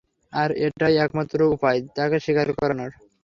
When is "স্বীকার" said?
2.19-2.47